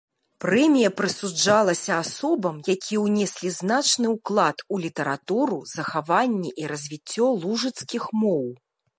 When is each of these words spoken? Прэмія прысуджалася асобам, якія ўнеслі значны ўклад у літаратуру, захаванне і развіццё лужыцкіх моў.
Прэмія 0.43 0.89
прысуджалася 0.99 1.91
асобам, 2.05 2.55
якія 2.75 2.99
ўнеслі 3.07 3.49
значны 3.57 4.07
ўклад 4.15 4.57
у 4.75 4.79
літаратуру, 4.85 5.59
захаванне 5.75 6.49
і 6.63 6.71
развіццё 6.71 7.25
лужыцкіх 7.45 8.03
моў. 8.23 8.45